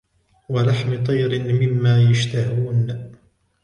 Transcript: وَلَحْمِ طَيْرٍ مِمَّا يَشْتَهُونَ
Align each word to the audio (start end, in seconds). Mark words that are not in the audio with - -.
وَلَحْمِ 0.49 1.03
طَيْرٍ 1.03 1.43
مِمَّا 1.53 2.01
يَشْتَهُونَ 2.03 3.11